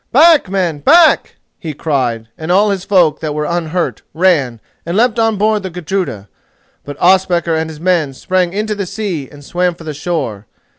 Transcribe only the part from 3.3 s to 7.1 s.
were unhurt, ran, and leapt on board the Gudruda; but